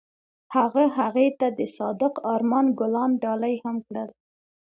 [0.55, 4.09] هغه هغې ته د صادق آرمان ګلان ډالۍ هم کړل.